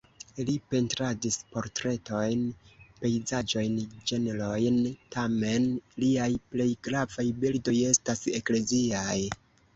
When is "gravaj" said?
6.91-7.29